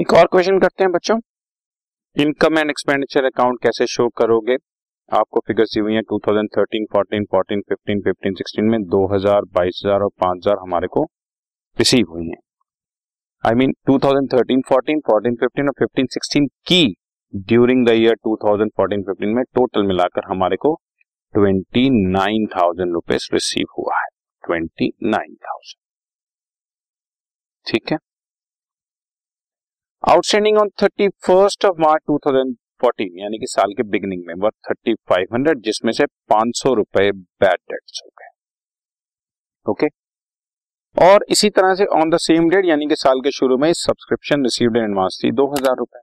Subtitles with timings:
[0.00, 1.20] एक और क्वेश्चन करते हैं बच्चों।
[2.16, 4.56] इनकम एंड एक्सपेंडिचर अकाउंट कैसे शो करोगे?
[5.12, 10.08] आपको फिगर्स दी हुई है 2013, 14, 14, 15, 15, 16 में 2000, 22000 और
[10.08, 11.04] 5000 हमारे को
[11.78, 12.40] रिसीव हुई हैं।
[13.46, 16.96] आई मीन 2013, 14, 14, 15 और 15, 16 की
[17.36, 20.80] ड्यूरिंग द ईयर 2014, 15 में टोटल मिलाकर हमारे को
[21.34, 24.08] twenty nine thousand rupees receive हुआ है।
[24.46, 25.80] ट्वेंटी नाइन थाउज़ेंड
[27.66, 28.09] ठीक है?
[30.02, 34.34] Outstanding on thirty first of March two thousand fourteen यानी कि साल के बिगिनिंग में
[34.44, 38.30] वर्थ थर्टी फाइव हंड्रेड जिसमें से पाँच सौ रुपए बैड डेट्स हो गए।
[39.66, 39.86] ओके
[40.96, 44.42] और इसी तरह से ऑन द सेम डेट यानी कि साल के शुरू में सब्सक्रिप्शन
[44.44, 46.00] रिसीव्ड इन एडवांस थी, दो हज़ार रुपए।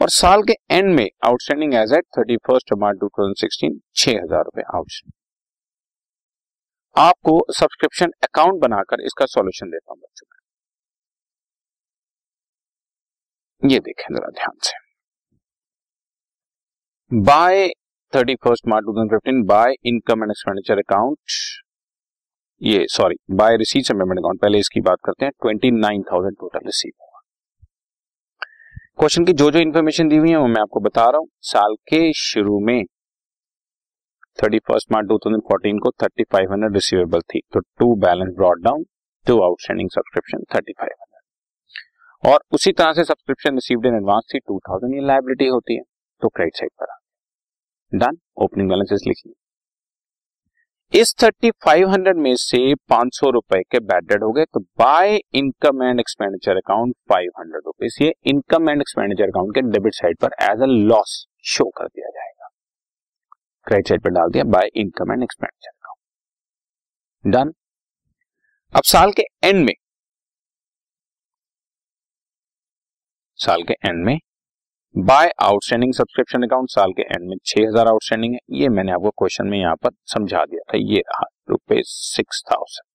[0.00, 4.20] और साल के एंड में outstanding as at thirty first March two thousand sixteen छह
[4.22, 5.20] हज़ार रुपए आउटस्टैंडिंग
[6.96, 10.26] आपको सब्सक्रिप्शन अकाउंट बनाकर इसका सॉल्यूशन देता हूँ बच्चों।
[13.64, 14.76] ये देखें जरा ध्यान से।
[17.10, 17.68] By
[18.12, 21.18] thirty first March two thousand fifteen by income and expenditure account
[22.60, 26.66] ये sorry by receipt payment account पहले इसकी बात करते हैं twenty nine thousand total
[26.66, 27.20] receive हुआ।
[28.98, 31.74] क्वेश्चन की जो जो इन्फॉर्मेशन दी हुई है, वो मैं आपको बता रहा हूँ, साल
[31.88, 32.84] के शुरू में
[34.38, 38.34] thirty first March two thousand fourteen को थर्टी फाइव हंड्रेड रिसीवेबल थी तो to balance
[38.36, 38.84] brought down
[39.26, 41.03] to outstanding subscription thirty five
[42.24, 45.82] और उसी तरह से सब्सक्रिप्शन रिसीव्ड इन एडवांस थी टू थाउज़ेंड ये लाइबिलिटी होती है
[46.22, 46.94] तो क्रेडिट साइड पर
[47.92, 49.32] डन ओपनिंग बैलेंसेस लिखिए
[50.92, 52.58] इस थर्टी फाइव हंड्रेड में से
[52.90, 57.30] पाँच सौ रुपए के बैड डेड हो गए तो by income and expenditure account five
[57.38, 61.16] hundred rupees ये इनकम एंड एक्सपेंडिचर अकाउंट के डेबिट साइड पर एज अ लॉस
[61.46, 62.48] शो कर दिया जाएगा।
[63.66, 67.52] क्रेडिट साइड पर डाल दिया by income and expenditure account done
[68.74, 69.74] अब साल के एंड में
[73.38, 74.18] साल के एंड में।
[74.94, 79.10] बाय आउटस्टैंडिंग सब्सक्रिप्शन अकाउंट साल के एंड में छह हज़ार आउटस्टैंडिंग है। ये मैंने आपको
[79.10, 82.88] क्वेश्चन में यहाँ पर समझा दिया था। ये रहा रुपए सिक्स थाउज़ेंड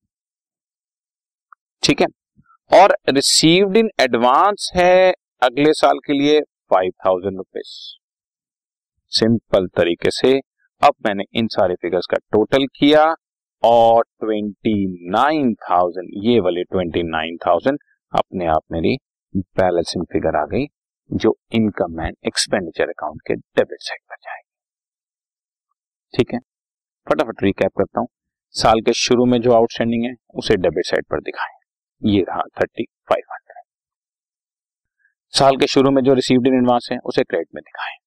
[1.83, 2.07] ठीक है?
[2.71, 5.11] और रिसीव्ड इन एडवांस है
[5.43, 6.39] अगले साल के लिए
[6.71, 7.75] फाइव थाउज़ेंड रुपीज़
[9.11, 10.37] सिंपल तरीके से
[10.81, 13.03] अब मैंने इन सारे फिगर्स का टोटल किया
[13.63, 14.75] और ट्वेंटी
[15.11, 17.79] नाइन थाउज़ेंड ये वाले ट्वेंटी नाइन थाउज़ेंड
[18.13, 18.97] अपने आप मेरी
[19.35, 20.65] बैलेंसिंग फिगर आ गई,
[21.09, 24.47] जो इनकम एंड एक्सपेंडिचर अकाउंट के डेबिट साइड पर जाएगी।
[26.13, 26.39] ठीक है?
[27.07, 28.07] फटाफट रिकैप करता हूँ।
[28.55, 31.57] साल के शुरू में जो आउटस्टैंडिंग है, उसे डेबिट साइड पर दिखाएँ।
[32.01, 33.63] ये रहा थर्टी फाइव हंड्रेड
[35.33, 37.97] साल के शुरू में जो रिसीव्ड इन एडवांस है, उसे क्रेडिट में दिखाएँ।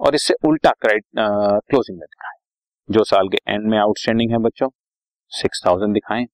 [0.00, 2.38] और इससे उल्टा क्रेडिट क्लोजिंग में दिखाएँ।
[2.88, 4.68] जो साल के एंड में आउटस्टैंडिंग है बच्चों
[5.32, 6.26] सिक्स थाउज़ेंड दिखाएँ।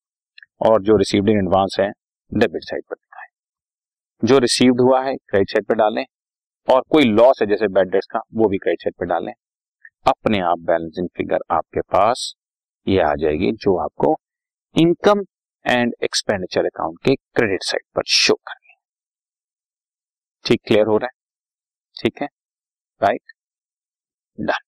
[0.61, 1.91] और जो रिसीव्ड इन एडवांस है
[2.33, 2.95] डेबिट साइड पर
[4.25, 6.05] जो रिसीव्ड हुआ है क्रेडिट साइड पे डालें।
[6.75, 9.33] और कोई लॉस है, जैसे बेड डेट्स का, वो भी क्रेडिट साइड पे डालें।
[10.07, 12.35] अपने आप बैलेंसिंग फिगर आपके पास
[12.89, 14.17] ये आ जाएगी, जो आपको
[14.79, 15.21] इनकम
[15.67, 18.79] एंड एक्सपेंडिचर अकाउंट के क्रेडिट साइड पर शो करनी है।
[20.45, 21.19] ठीक क्लियर हो रहा है?
[22.03, 22.29] ठीक है?
[23.03, 23.33] Right
[24.41, 24.68] done